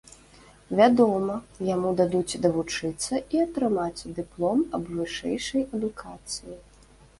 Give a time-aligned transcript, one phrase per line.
[0.77, 1.35] Вядома,
[1.75, 6.61] яму дадуць давучыцца і атрымаць дыплом аб вышэйшай адукацыі.